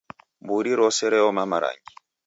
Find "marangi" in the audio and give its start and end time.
1.51-1.93